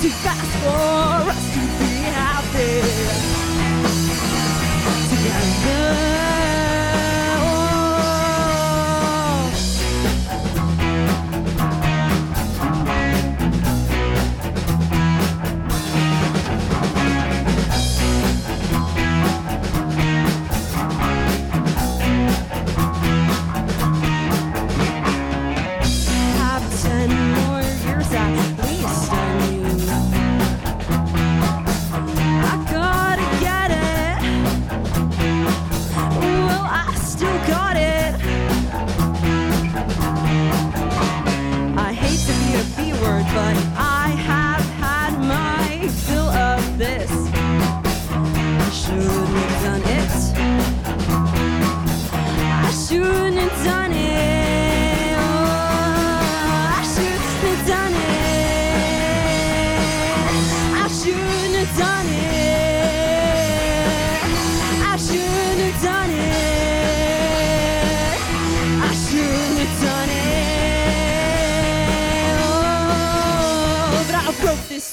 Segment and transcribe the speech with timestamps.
[0.00, 0.89] too fast for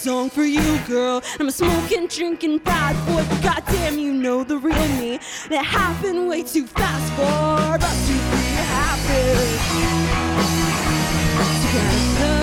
[0.07, 1.21] song for you, girl.
[1.37, 5.19] I'm a smoking, drinking bad boy, but goddamn, you know the real me.
[5.43, 9.27] And it happened way too fast for us to be happy
[11.63, 12.39] together.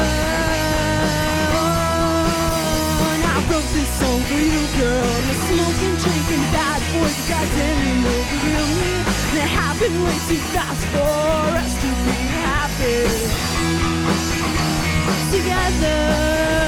[3.32, 5.08] I wrote this song for you, girl.
[5.20, 7.08] I'm a smoking, drinking bad boy.
[7.16, 8.92] But goddamn you know the real me.
[9.30, 13.08] And it happened way too fast for us to be happy
[15.32, 16.63] together.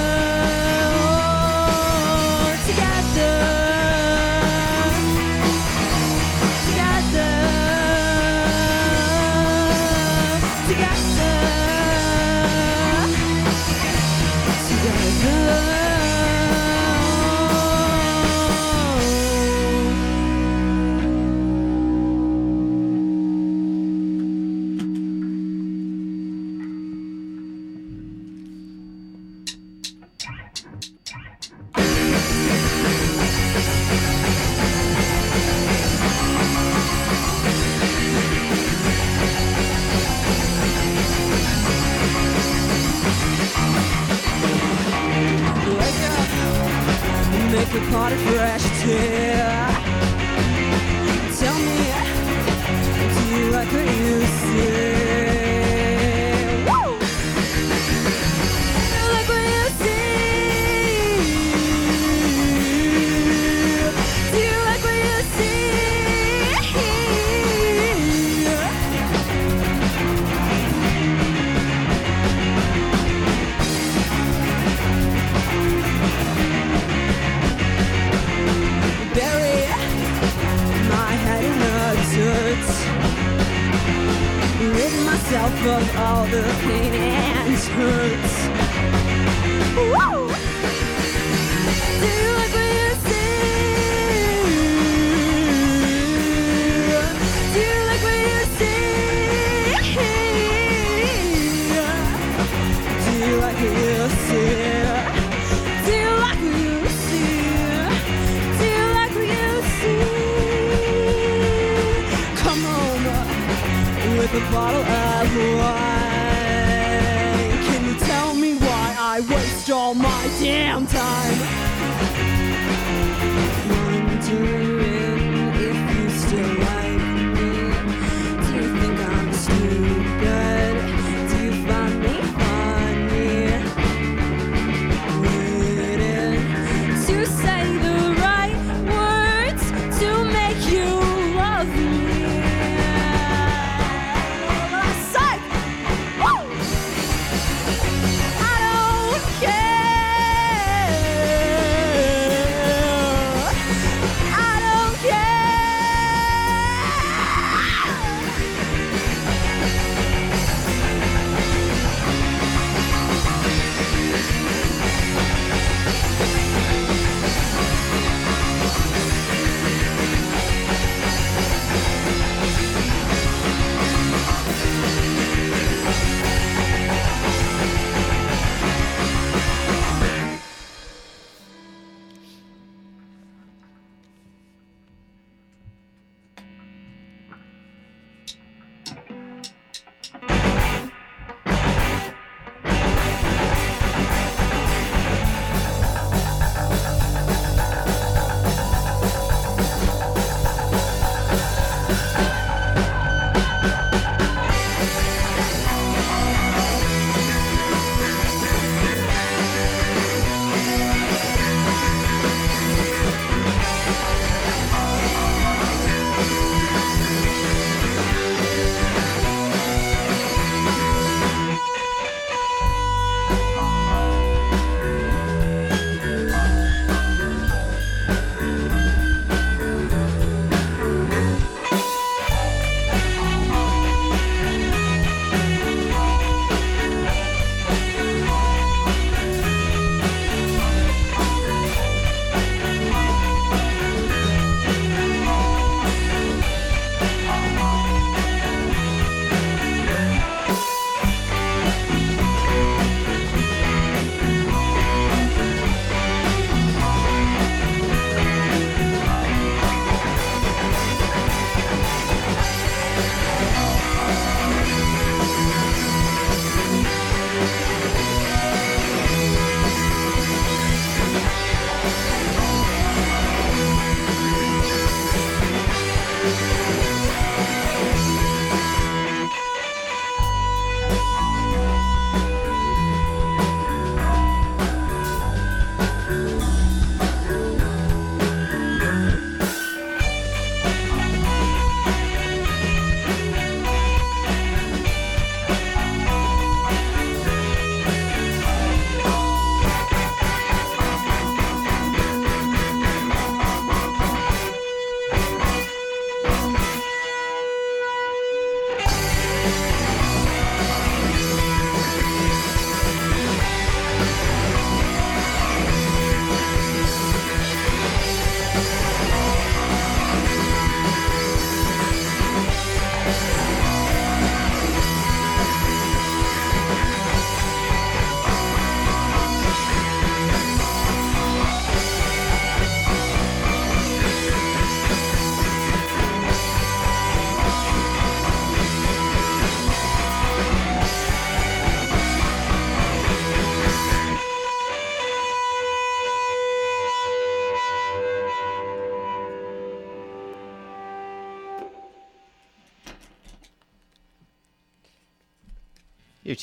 [86.31, 86.96] the pain.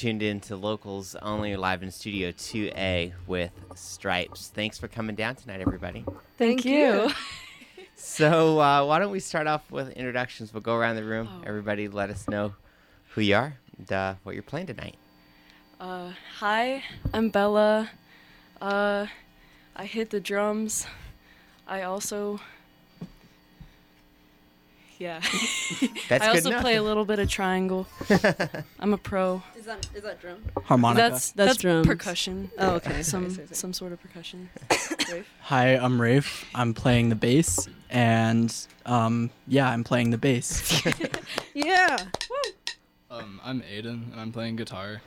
[0.04, 4.52] Tuned in to Locals Only live in Studio 2A with Stripes.
[4.54, 6.04] Thanks for coming down tonight, everybody.
[6.38, 7.10] Thank, you.
[7.96, 10.54] So, uh, why don't we start off with introductions?
[10.54, 11.30] We'll go around the room.
[11.32, 11.44] Oh.
[11.48, 12.54] Everybody, let us know
[13.12, 14.98] who you are and uh, what you're playing tonight.
[15.80, 16.84] Uh, hi,
[17.14, 17.90] I'm Bella.
[18.60, 19.06] Uh,
[19.74, 20.86] I hit the drums.
[21.66, 22.42] I also.
[25.04, 25.20] Yeah.
[26.08, 26.62] That's I good also enough.
[26.62, 27.88] play a little bit of triangle.
[28.80, 29.44] I'm a pro.
[29.58, 30.38] Is that is that drum?
[30.64, 31.10] harmonica.
[31.10, 31.86] That's That's that's, drums.
[31.88, 32.50] percussion.
[32.58, 33.04] Oh, okay.
[33.04, 33.56] Some Sorry, sorry, sorry.
[33.56, 34.50] some sort of percussion.
[35.42, 36.46] Hi, I'm Rafe.
[36.56, 38.56] I'm playing the bass, and
[38.86, 40.82] um, yeah, I'm playing the bass.
[41.54, 41.98] Yeah.
[43.12, 45.02] Um, I'm Aiden and I'm playing guitar.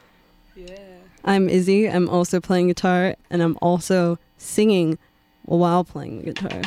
[0.55, 0.77] Yeah.
[1.25, 1.89] I'm Izzy.
[1.89, 4.99] I'm also playing guitar, and I'm also singing
[5.47, 6.61] while playing the guitar.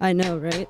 [0.00, 0.68] I know, right?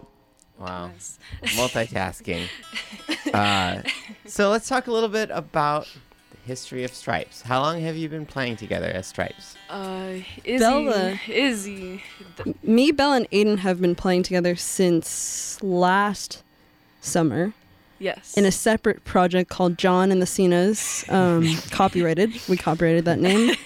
[0.59, 0.89] Wow.
[0.89, 1.19] Nice.
[1.43, 2.49] Multitasking.
[3.35, 3.83] uh,
[4.27, 5.87] so, let's talk a little bit about
[6.31, 7.43] the history of Stripes.
[7.43, 9.57] How long have you been playing together as Stripes?
[9.71, 10.59] Uh, Izzy.
[10.59, 11.21] Bella.
[11.29, 12.03] Izzy.
[12.37, 16.43] Th- Me, Belle, and Aiden have been playing together since last
[17.01, 17.53] summer
[17.99, 18.37] yes.
[18.37, 22.33] in a separate project called John and the Cenas, um, copyrighted.
[22.49, 23.55] We copyrighted that name.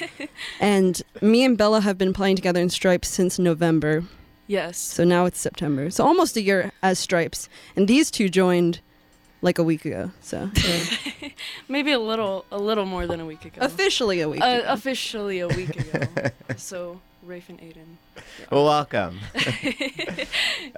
[0.60, 4.04] And me and Bella have been playing together in Stripes since November.
[4.46, 4.78] Yes.
[4.78, 5.90] So now it's September.
[5.90, 7.48] So almost a year as Stripes.
[7.76, 8.80] And these two joined
[9.40, 10.10] like a week ago.
[10.20, 11.30] So they're
[11.68, 13.58] Maybe a little a little more than a week ago.
[13.60, 14.64] officially a week Uh, ago.
[14.68, 16.06] officially a week ago.
[16.56, 17.96] so Rafe and Aiden.
[18.50, 19.20] Well, welcome.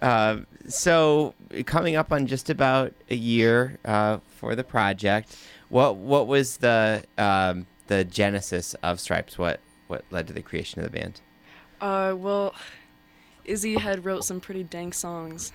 [0.02, 1.34] Um so,
[1.66, 5.36] coming up on just about a year uh, for the project,
[5.68, 9.36] what what was the um, the genesis of Stripes?
[9.38, 11.20] What what led to the creation of the band?
[11.80, 12.54] Uh, well,
[13.44, 15.52] Izzy had wrote some pretty dank songs,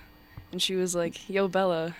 [0.52, 1.94] and she was like, "Yo, Bella,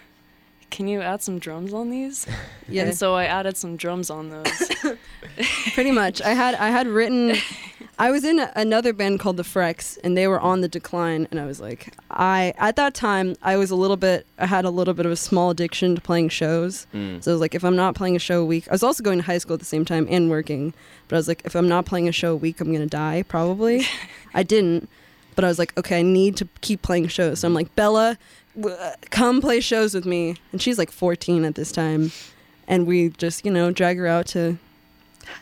[0.70, 2.26] can you add some drums on these?"
[2.68, 4.70] yeah, And so I added some drums on those.
[5.74, 6.22] pretty much.
[6.22, 7.36] I had I had written.
[7.98, 11.28] I was in a, another band called the Frecks, and they were on the decline.
[11.30, 14.26] And I was like, I at that time I was a little bit.
[14.38, 16.86] I had a little bit of a small addiction to playing shows.
[16.94, 17.22] Mm.
[17.22, 19.02] So I was like, if I'm not playing a show a week, I was also
[19.02, 20.72] going to high school at the same time and working.
[21.08, 23.22] But I was like, if I'm not playing a show a week, I'm gonna die
[23.26, 23.84] probably.
[24.34, 24.88] I didn't,
[25.34, 27.40] but I was like, okay, I need to keep playing shows.
[27.40, 28.18] So I'm like, Bella,
[28.56, 30.36] w- uh, come play shows with me.
[30.52, 32.12] And she's like 14 at this time.
[32.68, 34.58] And we just, you know, drag her out to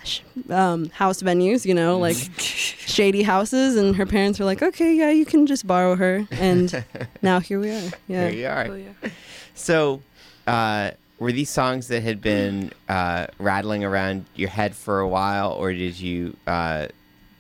[0.04, 3.76] sh- um, house venues, you know, like shady houses.
[3.76, 6.26] And her parents were like, okay, yeah, you can just borrow her.
[6.30, 6.85] And
[7.23, 7.90] now here we are.
[8.07, 8.28] Yeah.
[8.28, 8.66] Here you are.
[8.71, 9.11] Oh, yeah.
[9.54, 10.02] So,
[10.47, 15.50] uh, were these songs that had been uh, rattling around your head for a while,
[15.50, 16.87] or did you uh,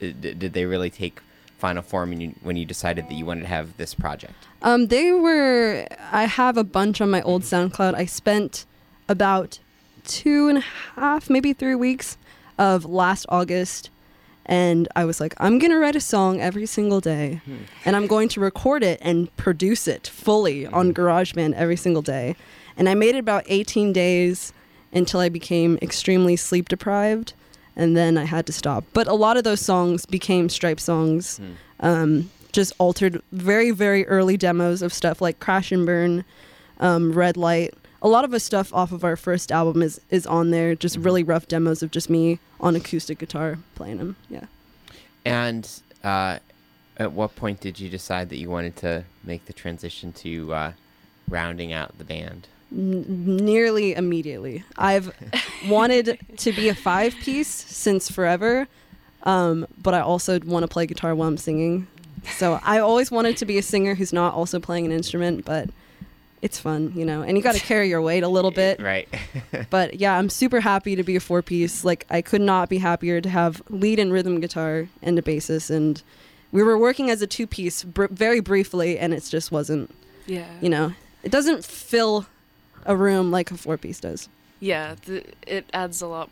[0.00, 1.20] d- did they really take
[1.58, 4.34] final form when you, when you decided that you wanted to have this project?
[4.62, 5.86] Um, they were.
[6.12, 7.94] I have a bunch on my old SoundCloud.
[7.94, 8.64] I spent
[9.08, 9.58] about
[10.04, 10.64] two and a
[10.96, 12.16] half, maybe three weeks
[12.58, 13.90] of last August,
[14.46, 17.40] and I was like, I'm gonna write a song every single day,
[17.84, 22.34] and I'm going to record it and produce it fully on GarageBand every single day.
[22.76, 24.52] And I made it about 18 days
[24.92, 27.34] until I became extremely sleep deprived,
[27.78, 28.84] and then I had to stop.
[28.92, 31.40] But a lot of those songs became Stripe songs
[31.80, 36.24] um, just altered very very early demos of stuff like crash and burn
[36.80, 37.72] um, red light.
[38.02, 40.98] A lot of the stuff off of our first album is is on there just
[40.98, 44.44] really rough demos of just me on acoustic guitar playing them yeah.
[45.24, 45.68] And
[46.02, 46.38] uh,
[46.96, 50.72] at what point did you decide that you wanted to make the transition to uh,
[51.28, 52.48] rounding out the band?
[52.70, 53.04] N-
[53.44, 55.12] nearly immediately i've
[55.68, 58.68] wanted to be a five piece since forever
[59.22, 61.86] um, but i also want to play guitar while i'm singing
[62.36, 65.70] so i always wanted to be a singer who's not also playing an instrument but
[66.40, 69.08] it's fun you know and you got to carry your weight a little bit Right.
[69.70, 71.84] but yeah, I'm super happy to be a four piece.
[71.84, 75.68] Like I could not be happier to have lead and rhythm guitar and a bassist.
[75.70, 76.00] And
[76.52, 79.92] we were working as a two piece br- very briefly, and it just wasn't.
[80.26, 80.46] Yeah.
[80.60, 80.92] You know,
[81.24, 82.26] it doesn't fill
[82.86, 84.28] a room like a four piece does.
[84.60, 86.30] Yeah, th- it adds a lot.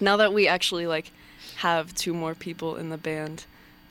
[0.00, 1.10] Now that we actually like
[1.56, 3.44] have two more people in the band,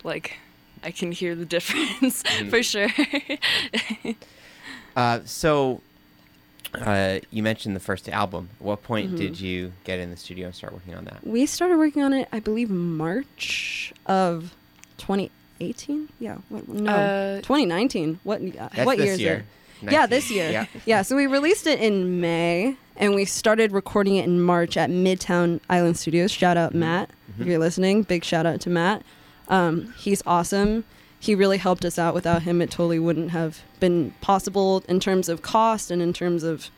[0.04, 0.38] like
[0.84, 2.90] I can hear the difference for sure.
[4.96, 5.82] Uh, so,
[6.74, 8.50] uh, you mentioned the first album.
[8.60, 9.18] At what point Mhm.
[9.18, 11.26] did you get in the studio and start working on that?
[11.26, 14.56] We started working on it, I believe, March of
[14.98, 16.10] 2018.
[16.20, 18.20] Yeah, what, no, Uh, 2019.
[18.24, 18.42] What?
[18.42, 19.46] Uh, what this year is year.
[19.82, 19.92] It?
[19.92, 20.50] Yeah, this year.
[20.52, 20.66] Yeah.
[20.86, 24.90] Yeah, so we released it in May and we started recording it in March at
[24.90, 26.32] Midtown Island Studios.
[26.32, 27.50] Shout out Matt if Mhm.
[27.50, 28.04] you're listening.
[28.04, 29.04] Big shout out to Matt.
[29.50, 30.84] Um, he's awesome.
[31.20, 32.14] He really helped us out.
[32.14, 36.44] Without him, it totally wouldn't have been possible in terms of cost and in terms
[36.44, 36.70] of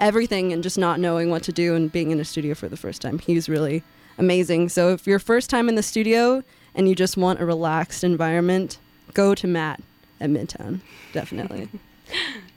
[0.00, 2.76] everything and just not knowing what to do and being in a studio for the
[2.76, 3.18] first time.
[3.18, 3.82] He's really
[4.18, 4.68] amazing.
[4.68, 6.42] So if you're first time in the studio
[6.74, 8.78] and you just want a relaxed environment,
[9.14, 9.80] go to Matt
[10.20, 10.80] at Midtown.
[11.12, 11.68] Definitely.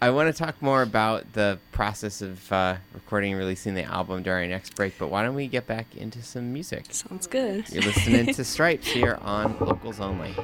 [0.02, 4.24] I want to talk more about the process of uh, recording and releasing the album
[4.24, 6.86] during our next break, but why don't we get back into some music?
[6.90, 7.70] sounds good.
[7.70, 10.36] You're listening to Stripes here on Locals Only.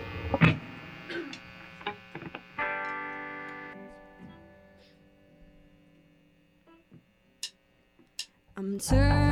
[8.58, 9.31] I'm turning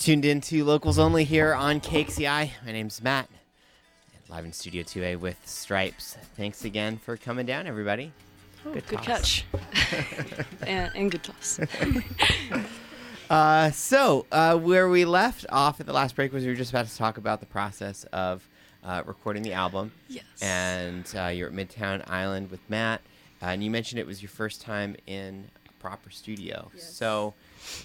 [0.00, 2.50] tuned in to Locals Only here on KXCI.
[2.64, 3.28] My name's Matt.
[4.30, 6.16] Live in Studio 2A with Stripes.
[6.38, 8.10] Thanks again for coming down, everybody.
[8.64, 9.04] Good, toss.
[9.04, 9.44] catch.
[10.66, 11.60] and, and good toss.
[13.28, 16.70] Uh, so, uh, where we left off at the last break was we were just
[16.70, 18.48] about to talk about the process of
[18.82, 19.92] uh, recording the album.
[20.08, 20.24] Yes.
[20.42, 23.02] And uh, you're at Midtown Island with Matt.
[23.40, 26.72] Uh, and you mentioned it was your first time in a proper studio.
[26.74, 26.92] Yes.
[26.92, 27.34] So,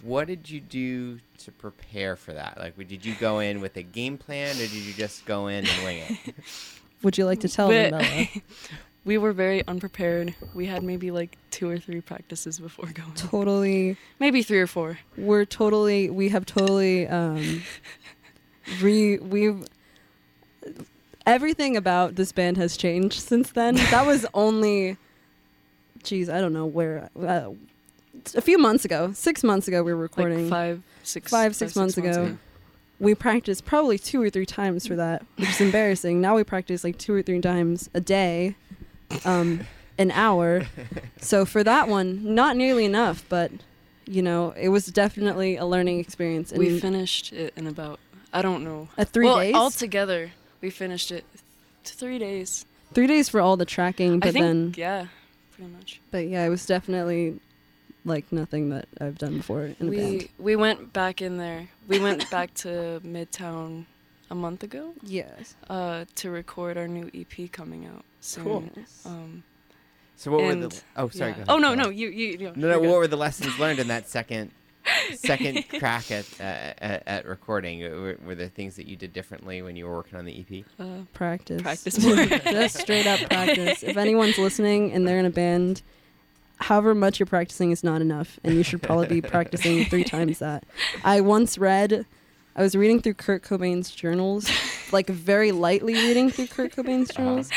[0.04, 2.58] what did you do to prepare for that?
[2.58, 5.66] Like, did you go in with a game plan or did you just go in
[5.68, 6.36] and wing it?
[7.04, 8.28] Would you like to tell But- them, Bella?
[9.06, 10.34] we were very unprepared.
[10.56, 13.14] We had maybe like two or three practices before going.
[13.14, 14.98] totally Maybe three or four.
[15.18, 17.62] we're totally we have totally um
[18.82, 19.64] re we've
[21.26, 24.98] everything about this band has changed since then that was only
[26.04, 27.50] geez i don't know where uh,
[28.36, 31.76] a few months ago six months ago we were recording Like five, six, Five, six
[31.76, 32.38] months ago.
[33.00, 36.84] we practiced probably two or three times for that which is embarrassing now we practice
[36.84, 38.56] like two or three times a day
[39.24, 39.62] um
[39.98, 40.64] an hour
[41.22, 43.52] so for that one not nearly enough but
[44.06, 48.00] you know it was definitely a learning experience and We finished it in about
[48.34, 48.90] I don't know.
[48.98, 51.24] at three well, days altogether, we finished it
[51.86, 52.66] th- three days.
[52.94, 55.06] three days for all the tracking but I think, then yeah,
[55.54, 56.02] pretty much.
[56.12, 57.40] but yeah it was definitely
[58.06, 61.68] like nothing that i've done before in a we band we went back in there.
[61.88, 63.86] We went back to Midtown
[64.32, 68.72] a month ago yes uh, to record our new EP coming out soon.
[69.06, 69.44] Um,
[70.18, 70.82] So, what were the.
[70.96, 71.32] Oh, sorry.
[71.32, 71.36] yeah.
[71.38, 71.46] Go ahead.
[71.50, 72.38] Oh no, no, you you.
[72.40, 72.80] you No, no.
[72.80, 74.52] What were the lessons learned in that second
[75.16, 77.82] second crack at, uh, at at recording?
[77.82, 80.46] Were, were there things that you did differently when you were working on the E
[80.50, 80.66] EP?
[80.80, 82.16] Uh, practice Practice more.
[82.26, 85.82] just straight up practice if anyone's listening and they're in a band
[86.58, 90.40] however much you're practicing is not enough and you should probably be practicing three times
[90.40, 90.64] that
[91.04, 92.06] i once read
[92.56, 94.50] i was reading through kurt cobain's journals
[94.92, 97.50] like very lightly reading through kurt cobain's journals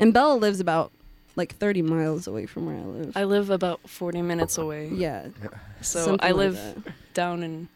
[0.00, 0.90] and bella lives about
[1.36, 4.88] like 30 miles away from where i live I live about 40 minutes away.
[4.88, 5.26] yeah
[5.82, 6.92] So something I like live that.
[7.14, 7.68] down in.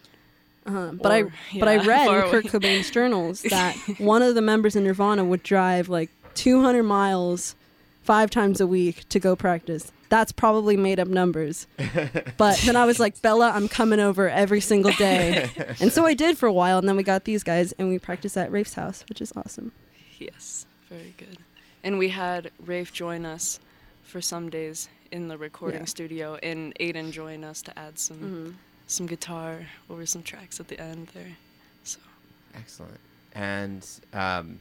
[0.66, 0.92] Uh-huh.
[0.92, 2.44] But I or- but I read far in Kurt.
[2.46, 7.54] Cobain's journals that one of the members in Nirvana would drive like 200 miles
[8.10, 9.92] five times a week to go practice.
[10.08, 11.66] That's probably made up numbers.
[12.44, 15.48] But then I was like, Bella, I'm coming over every single day.
[15.80, 16.78] And so I did for a while.
[16.80, 19.70] And then we got these guys and we practiced at Rafe's house, which is awesome.
[20.18, 21.38] Yes, very good.
[21.84, 23.60] And we had Rafe join us
[24.02, 25.94] for some days in the recording Yeah.
[25.96, 28.50] studio, and Aiden join us to add some Mm-hmm.
[28.96, 29.52] some guitar
[29.90, 31.34] over some tracks at the end there.
[31.84, 31.98] So
[32.62, 32.98] Excellent.
[33.34, 34.58] And um,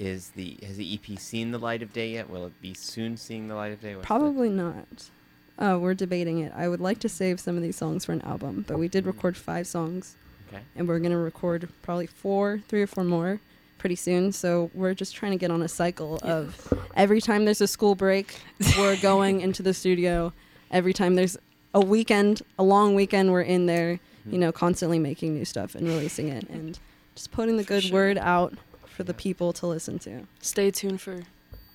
[0.00, 2.28] is the has the EP seen the light of day yet?
[2.28, 3.94] Will it be soon seeing the light of day?
[3.94, 5.10] What's the- Probably not.
[5.58, 6.52] Oh, we're debating it.
[6.56, 9.04] I would like to save some of these songs for an album, but we did
[9.04, 9.08] mm.
[9.08, 10.16] record five songs.
[10.48, 10.62] Okay.
[10.74, 13.38] and we're gonna record probably four, three or four more
[13.78, 14.32] pretty soon.
[14.32, 17.94] So we're just trying to get on a cycle of every time there's a school
[17.94, 18.36] break,
[18.78, 20.32] we're going into the studio.
[20.72, 21.36] Every time there's
[21.72, 24.40] a weekend, a long weekend, we're in there, you hmm.
[24.40, 26.78] know, constantly making new stuff and releasing it and
[27.14, 27.94] just putting the good sure.
[27.94, 28.54] word out
[29.00, 30.26] for the people to listen to.
[30.42, 31.22] stay tuned for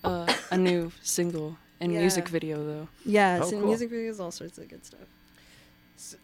[0.04, 2.88] uh, a new single and music video though.
[3.04, 3.68] Yeah, Oh, it's in cool.
[3.70, 5.08] music videos, all sorts of good stuff.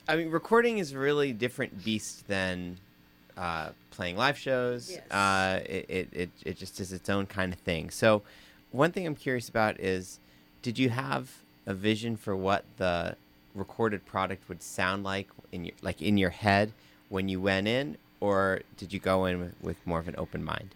[0.08, 2.78] I mean, recording is a really different beast than
[3.36, 4.92] uh, playing live shows.
[4.92, 5.10] Yes.
[5.10, 7.90] Uh, it, it, it, it just is its own kind of thing.
[7.90, 8.22] So,
[8.70, 10.20] one thing I'm curious about is
[10.62, 11.32] did you have
[11.66, 13.16] a vision for what the
[13.56, 16.72] recorded product would sound like in your like in your head
[17.10, 20.44] when you went in or did you go in with, with more of an open
[20.44, 20.70] mind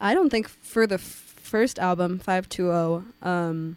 [0.00, 3.76] I don't think for the f- first album, 520, um,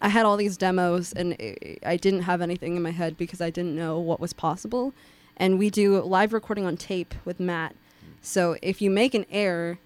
[0.00, 3.40] I had all these demos and i I didn't have anything in my head because
[3.40, 4.92] I didn't know what was possible.
[5.36, 7.74] And we do live recording on tape with Matt.
[8.20, 9.78] So if you make an error,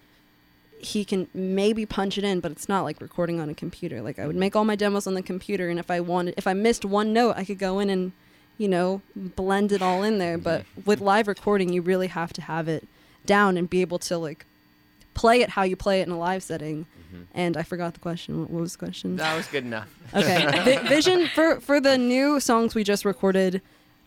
[0.79, 4.01] he can maybe punch it in, but it's not like recording on a computer.
[4.01, 6.45] Like I would make all my demos on the computer, and if I wanted, if
[6.47, 8.11] I missed one note, I could go in and,
[8.57, 10.37] you know, blend it all in there.
[10.37, 12.87] But with live recording, you really have to have it
[13.25, 14.45] down and be able to like
[15.17, 16.85] play it how you play it in a live setting.
[17.33, 18.41] And I forgot the question.
[18.41, 19.15] What was the question?
[19.17, 20.45] that was good enough Okay.
[20.65, 23.61] Vi- vision for for the new songs we just recorded.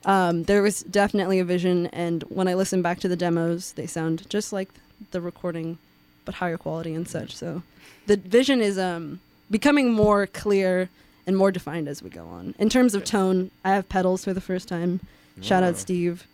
[0.05, 3.87] Um, there was definitely a vision, and when I listen back to the demos, they
[3.87, 4.69] sound just like
[5.11, 5.77] the recording,
[6.25, 7.37] but higher quality and such.
[7.37, 7.63] So,
[8.07, 9.21] the vision is um,
[9.51, 10.89] becoming more clear
[11.27, 12.55] and more defined as we go on.
[12.59, 15.01] In terms of tone, I have pedals for the first time.
[15.43, 16.27] Shout out Steve.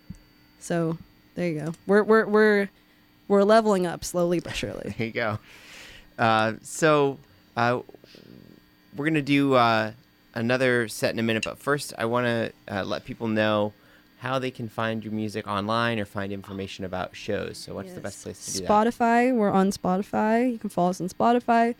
[0.61, 0.97] So
[1.35, 1.75] there you go.
[1.87, 2.69] We're we're we're
[3.29, 4.95] we're leveling up slowly but surely.
[4.99, 5.39] There you go.
[6.19, 7.19] Uh, so
[7.57, 7.81] uh,
[8.97, 9.93] we're gonna do uh,
[10.35, 13.73] another set in a minute, but first I want to uh, let people know
[14.19, 17.59] how they can find your music online or find information about shows.
[17.59, 18.69] So, what's the best place to do that?
[18.69, 19.35] Spotify.
[19.35, 20.51] We're on Spotify.
[20.51, 21.75] You can follow us on Spotify,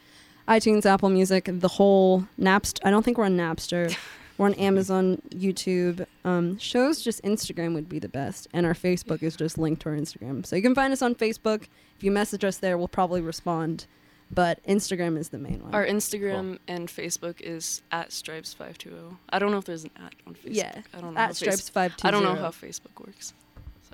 [0.47, 2.81] iTunes, Apple Music, the whole Napster.
[2.85, 3.97] I don't think we're on Napster.
[4.39, 6.07] we're on Amazon, YouTube.
[6.27, 9.91] Um, shows just Instagram would be the best, and our Facebook is just linked to
[9.91, 10.45] our Instagram.
[10.45, 11.69] So you can find us on Facebook.
[11.97, 13.87] If you message us there, we'll probably respond.
[14.29, 15.73] But Instagram is the main one.
[15.73, 19.19] Our Instagram and Facebook is at stripes five two zero.
[19.31, 20.41] I don't know if there's an at on Facebook.
[20.57, 21.21] yeah, I don't know.
[21.21, 23.33] how at stripes Face- five two I don't know how Facebook works.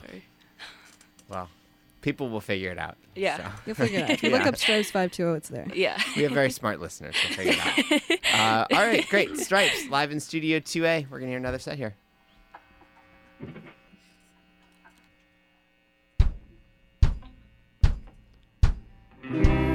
[0.01, 0.25] Sorry.
[1.29, 1.49] Well,
[2.03, 2.97] people will figure it out.
[3.15, 3.37] Yeah.
[3.39, 3.45] so.
[3.67, 4.11] You'll figure it out.
[4.11, 5.67] If you look up stripes five two zero, it's there.
[5.75, 5.99] Yeah.
[6.17, 7.15] We have very smart listeners.
[7.25, 7.67] We'll figure it
[8.11, 8.19] out.
[8.33, 9.37] Uh, all right, great.
[9.37, 11.11] Stripes live in Studio 2A.
[11.11, 11.95] We're gonna hear another set here.
[19.23, 19.72] Música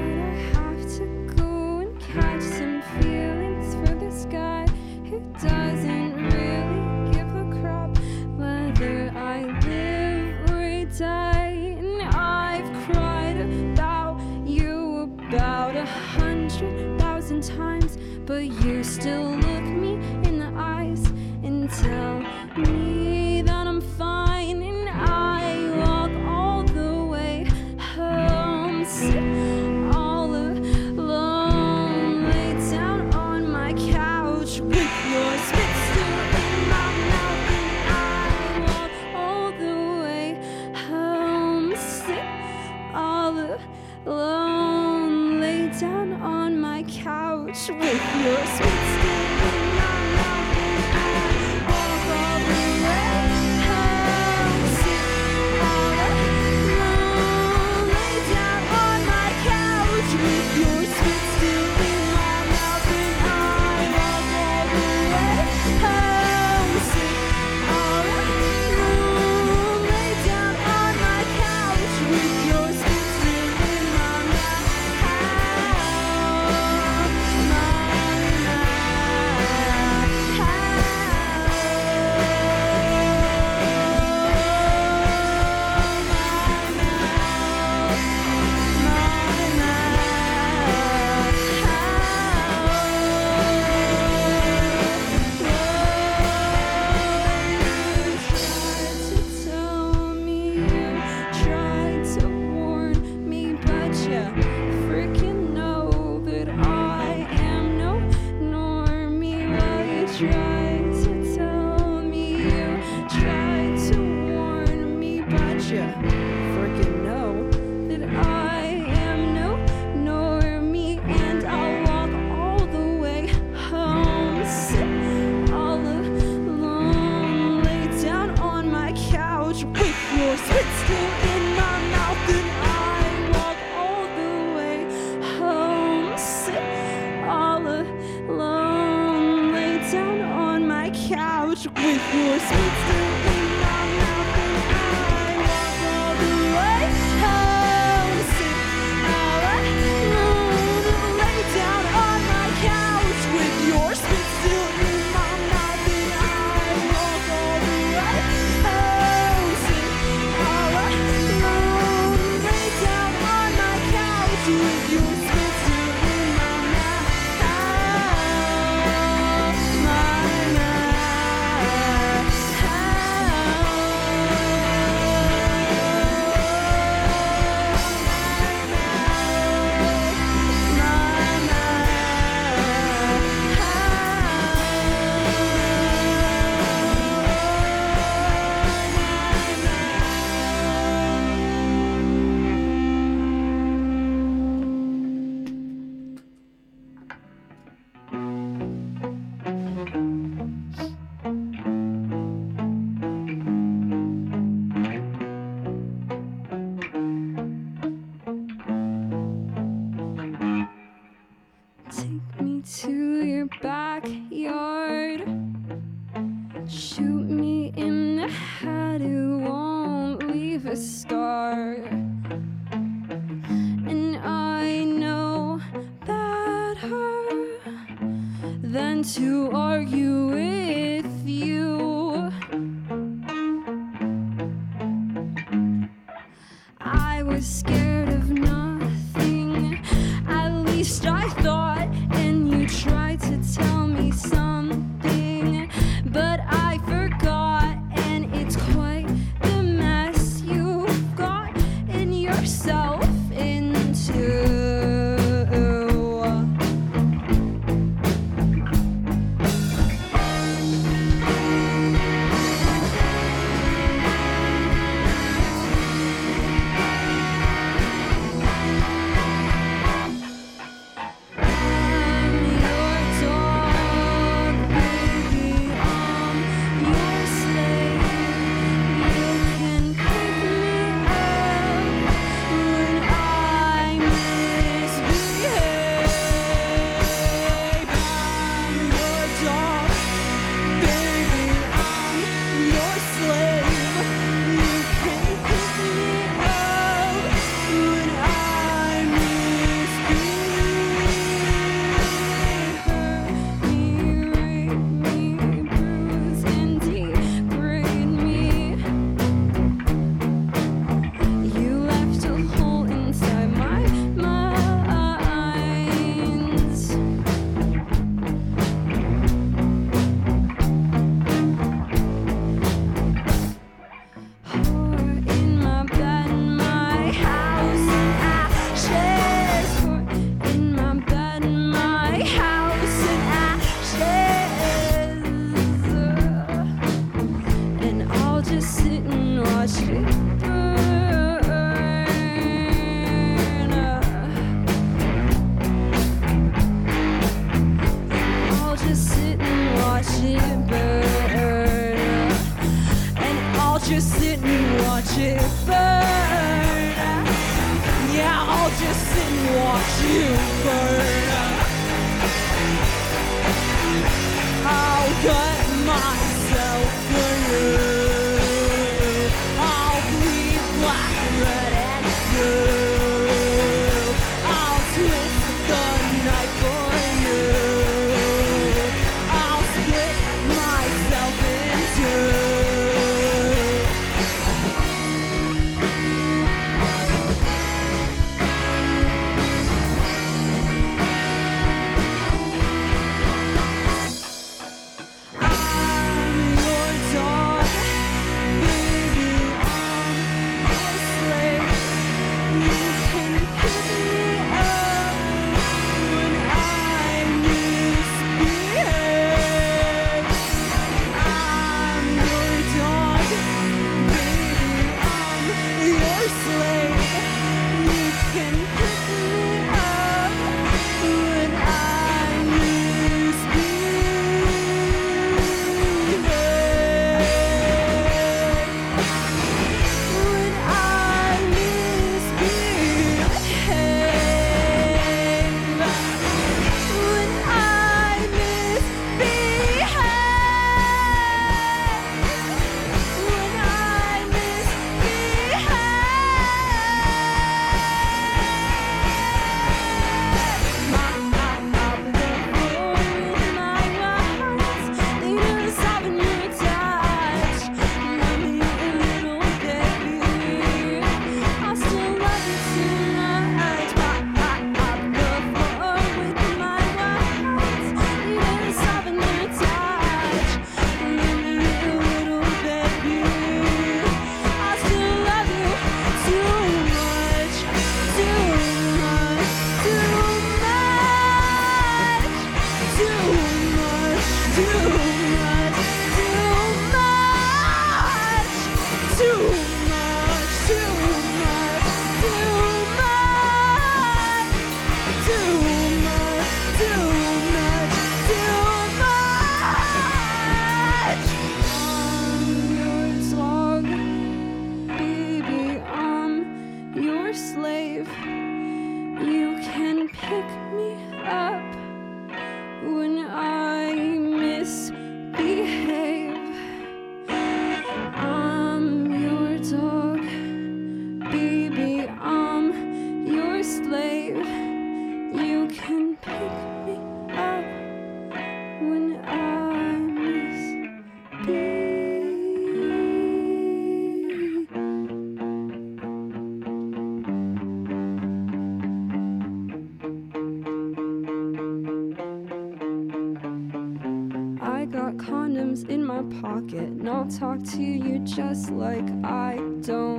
[547.37, 550.16] talk to you just like I don't.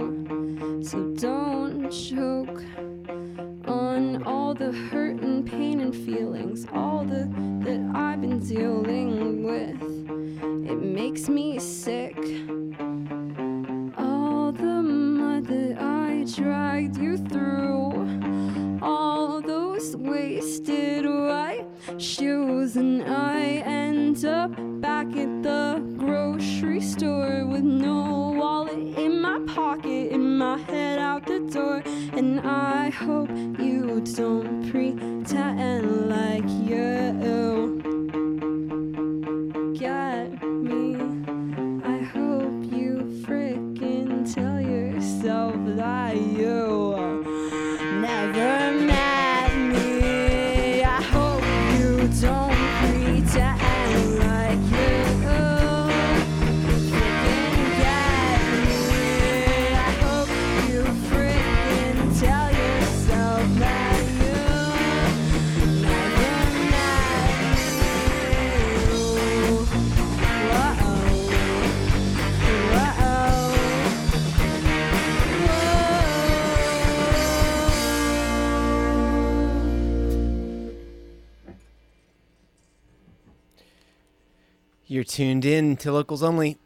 [85.18, 86.56] tuned in to Locals Only.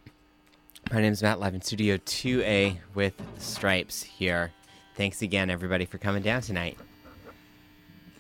[0.93, 4.53] My name is Matt, live in Studio 2A with Stripes here.
[4.95, 6.77] Thanks again, everybody, for coming down tonight.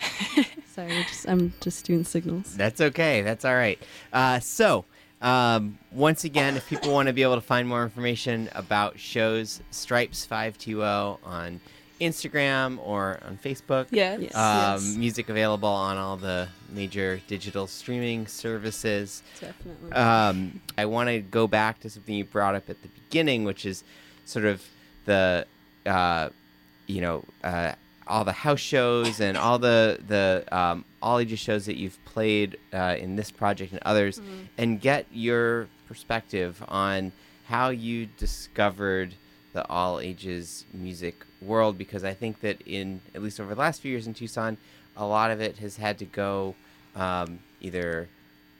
[0.75, 2.57] Sorry, just, I'm just doing signals.
[2.57, 3.21] That's okay.
[3.21, 3.79] That's all right.
[4.11, 4.87] Uh, so,
[5.21, 9.61] um, once again, if people want to be able to find more information about shows,
[9.71, 10.81] Stripes 520
[11.25, 11.61] on
[12.01, 13.87] Instagram or on Facebook.
[13.91, 14.17] Yeah.
[14.17, 14.35] Yes.
[14.35, 19.23] Um, Music available on all the major digital streaming services.
[19.41, 19.93] Definitely.
[19.93, 23.65] Um, I want to go back to something you brought up at the beginning, which
[23.67, 23.85] is
[24.25, 24.63] sort of
[25.05, 25.47] the,
[25.87, 26.31] uh,
[26.87, 27.73] you know, uh,
[28.07, 32.59] all the house shows and all the the um, all ages shows that you've played
[32.73, 34.21] uh, in this project and others,
[34.59, 37.13] and get your perspective on
[37.47, 39.15] how you discovered
[39.53, 43.81] the all ages music world because I think that in at least over the last
[43.81, 44.57] few years in Tucson,
[44.97, 46.55] a lot of it has had to go
[46.97, 48.09] um, either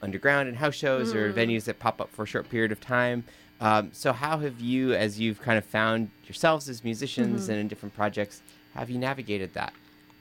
[0.01, 3.23] underground in house shows or venues that pop up for a short period of time.
[3.61, 7.67] Um, so how have you, as you've kind of found yourselves as musicians and in
[7.67, 8.41] different projects,
[8.73, 9.73] have you navigated that?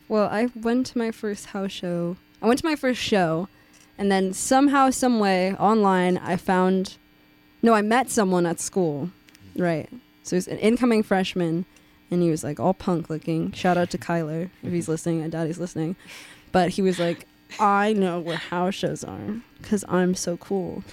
[0.08, 2.16] Well, I went to my first house show.
[2.40, 3.48] I went to my first show,
[3.98, 6.96] and then somehow, some way, online, I found.
[7.62, 9.10] No, I met someone at school,
[9.56, 9.88] right?
[10.22, 11.64] So he's an incoming freshman,
[12.12, 13.50] and he was like all punk looking.
[13.52, 15.24] Shout out to Kyler if he's listening.
[15.24, 15.96] I doubt he's listening,
[16.52, 17.26] but he was like,
[17.58, 20.84] "I know where house shows are because I'm so cool."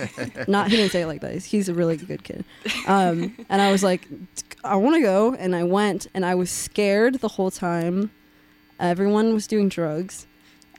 [0.48, 1.32] Not he didn't say it like that.
[1.32, 2.44] He's, he's a really good kid.
[2.86, 4.08] Um, and I was like,
[4.64, 8.10] I want to go, and I went, and I was scared the whole time.
[8.80, 10.26] Everyone was doing drugs,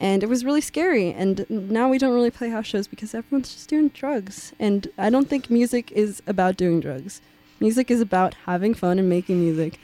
[0.02, 1.14] and it was really scary.
[1.14, 4.52] And now we don't really play house shows because everyone's just doing drugs.
[4.60, 7.22] And I don't think music is about doing drugs.
[7.60, 9.80] Music is about having fun and making music,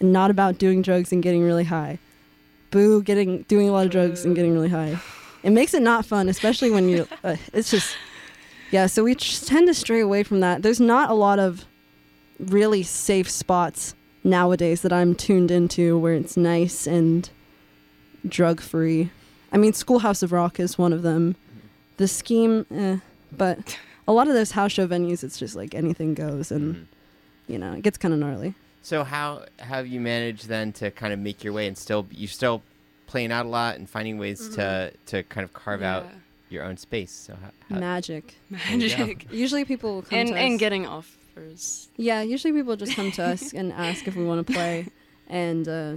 [0.00, 1.98] and not about doing drugs and getting really high.
[2.70, 4.98] Boo, getting doing a lot of drugs and getting really high.
[5.42, 7.06] It makes it not fun, especially when you.
[7.24, 7.96] Uh, it's just,
[8.70, 8.86] yeah.
[8.86, 10.62] So we tend to stray away from that.
[10.62, 11.64] There's not a lot of
[12.38, 17.28] really safe spots nowadays that I'm tuned into where it's nice and
[18.28, 19.10] drug free.
[19.52, 21.36] I mean, Schoolhouse of Rock is one of them.
[21.96, 22.98] The scheme, eh,
[23.32, 26.86] but a lot of those house show venues, it's just like anything goes, and
[27.46, 28.54] you know, it gets kind of gnarly.
[28.82, 32.28] So how have you managed then to kind of make your way and still you're
[32.28, 32.62] still
[33.06, 36.06] playing out a lot and finding ways to to kind of carve out
[36.50, 37.10] your own space?
[37.10, 38.36] So how, how, Magic.
[38.50, 39.26] Magic.
[39.32, 40.40] Usually people will come and to us.
[40.40, 41.88] and getting offers.
[41.96, 44.86] Yeah, usually people just come to us and ask if we want to play,
[45.28, 45.96] and uh,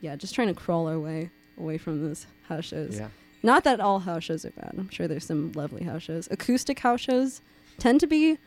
[0.00, 2.98] yeah, just trying to crawl our way away from those house shows.
[2.98, 3.08] yeah.
[3.42, 4.74] Not that all house shows are bad.
[4.76, 6.28] I'm sure there's some lovely house shows.
[6.30, 7.40] Acoustic house shows
[7.78, 8.38] tend to be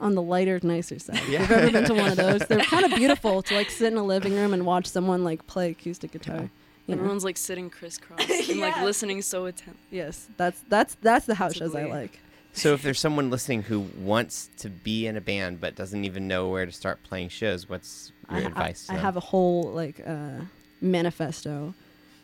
[0.00, 1.16] on the lighter, nicer side.
[1.16, 3.92] If you've ever been to one of those, they're kind of beautiful to like sit
[3.92, 6.50] in a living room and watch someone like play acoustic guitar.
[6.86, 7.02] You know?
[7.02, 9.80] Everyone's like sitting crisscross and like listening so attentively.
[9.90, 12.18] Yes, that's that's that's the house shows I like.
[12.52, 16.26] So if there's someone listening who wants to be in a band but doesn't even
[16.26, 18.86] know where to start playing shows, what's your I, advice?
[18.86, 20.40] to I have a whole like uh,
[20.80, 21.74] manifesto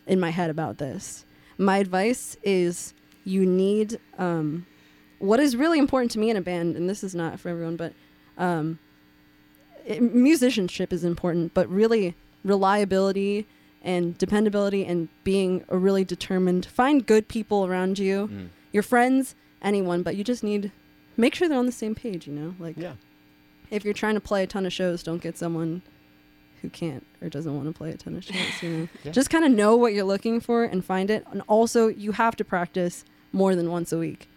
[0.05, 1.23] in my head about this.
[1.57, 4.65] My advice is you need um,
[5.19, 7.75] what is really important to me in a band, and this is not for everyone,
[7.75, 7.93] but
[8.37, 8.79] um,
[9.85, 13.45] it, musicianship is important, but really reliability
[13.83, 16.65] and dependability and being a really determined.
[16.65, 18.47] Find good people around you, Mm.
[18.73, 20.71] your friends, anyone, but you just need
[21.15, 22.27] make sure they're on the same page.
[22.27, 22.93] You know, like Yeah.
[23.71, 25.81] if you're trying to play a ton of shows, don't get someone
[26.61, 28.35] who can't or doesn't want to play a ton of shows.
[28.61, 29.11] You know, Yeah.
[29.11, 31.25] just kind of know what you're looking for and find it.
[31.31, 34.27] And also, you have to practice more than once a week.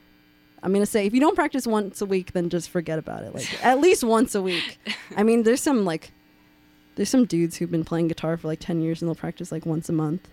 [0.62, 3.34] I'm gonna say if you don't practice once a week, then just forget about it.
[3.34, 4.78] Like at least once a week.
[5.16, 6.12] I mean, there's some like
[6.96, 9.64] there's some dudes who've been playing guitar for like 10 years and they'll practice like
[9.64, 10.28] once a month.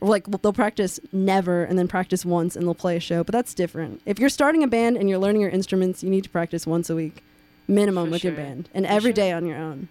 [0.00, 3.22] Or like they'll practice never and then practice once and they'll play a show.
[3.22, 4.00] But that's different.
[4.06, 6.88] If you're starting a band and you're learning your instruments, you need to practice once
[6.90, 7.22] a week
[7.68, 9.14] minimum For with your band and For every sure.
[9.14, 9.88] day on your own.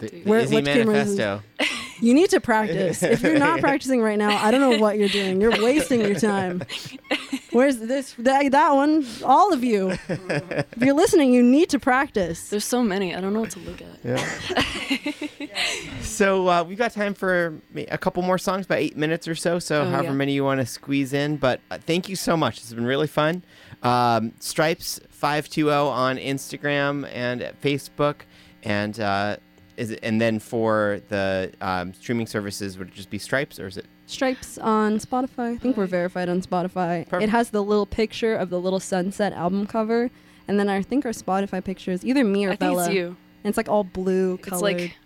[0.00, 1.42] The, the Where- Izzy what camera is- manifesto.
[2.02, 3.02] You need to practice.
[3.02, 5.38] if you're not practicing right now, I don't know what you're doing.
[5.38, 6.62] You're wasting your time.
[7.52, 9.04] Where's this that, that one?
[9.22, 9.90] All of you.
[10.08, 12.48] If you're listening, you need to practice.
[12.48, 13.14] There's so many.
[13.14, 13.98] I don't know what to look at.
[14.02, 15.46] Yeah.
[16.00, 19.58] so uh, we've got time for a couple more songs, about eight minutes or so.
[19.58, 20.12] So Oh, however yeah.
[20.12, 21.36] many you want to squeeze in.
[21.36, 22.58] But uh, thank you so much.
[22.58, 23.42] It's been really fun.
[23.82, 28.22] Um, Stripes five two zero on Instagram and at Facebook,
[28.62, 29.36] and uh,
[29.80, 33.66] is it, and then for the um, streaming services, would it just be Stripes or
[33.66, 33.86] is it?
[34.06, 35.54] Stripes on Spotify.
[35.54, 37.08] I think we're verified on Spotify.
[37.08, 37.22] Perfect.
[37.22, 40.10] It has the little picture of the little sunset album cover.
[40.46, 42.84] And then I think our Spotify picture is either me or I think Bella.
[42.86, 43.06] it's you.
[43.42, 44.98] And it's like all blue It's like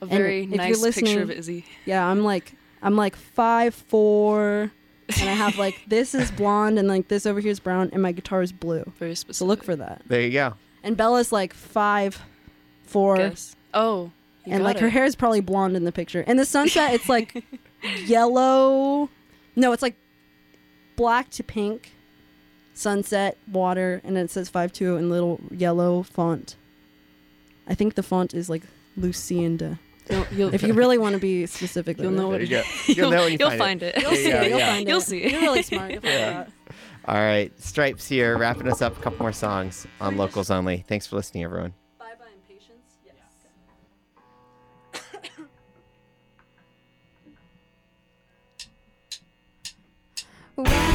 [0.00, 1.66] a very if you're nice picture of Izzy.
[1.84, 4.72] Yeah, I'm like I'm like five four,
[5.20, 8.00] and I have like this is blonde and like this over here is brown, and
[8.00, 8.84] my guitar is blue.
[8.98, 9.36] Very specific.
[9.36, 10.02] So look for that.
[10.06, 10.54] There you go.
[10.82, 12.22] And Bella's like five
[12.84, 13.56] four, Guess.
[13.74, 14.10] Oh.
[14.44, 16.20] and got like her hair is probably blonde in the picture.
[16.22, 17.44] In the sunset, it's like
[18.04, 19.08] yellow.
[19.56, 19.96] No, it's like
[20.96, 21.92] black to pink,
[22.72, 26.56] sunset, water, and it says 5-2 in little yellow font.
[27.66, 28.62] I think the font is like
[28.96, 29.78] Lucinda.
[30.10, 32.62] You'll, you'll, If you really want to be specific, You'll know what There you go.
[32.92, 33.94] You'll know when you you'll find it.
[33.94, 34.02] find it.
[34.02, 34.48] You'll see you go, it.
[34.48, 34.72] You'll yeah.
[34.72, 34.88] find it.
[34.90, 35.30] You'll see.
[35.30, 35.92] You're really smart.
[35.92, 36.46] You'll find Yeah.
[37.06, 38.98] All right, Stripes here, wrapping us up.
[38.98, 40.84] A couple more songs on locals only.
[40.88, 41.74] Thanks for listening, everyone.
[50.56, 50.93] When